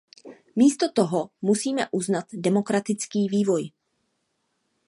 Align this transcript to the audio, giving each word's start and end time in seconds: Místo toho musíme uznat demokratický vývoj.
Místo 0.55 0.91
toho 0.91 1.29
musíme 1.41 1.87
uznat 1.91 2.25
demokratický 2.33 3.27
vývoj. 3.27 3.69